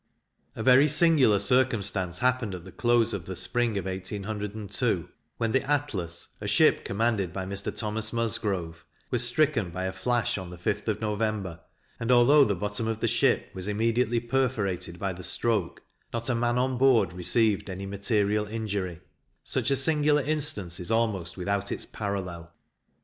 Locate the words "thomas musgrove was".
7.77-9.23